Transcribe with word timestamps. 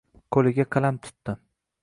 Qoʻliga 0.35 0.65
qalam 0.77 0.97
tutdi 1.05 1.37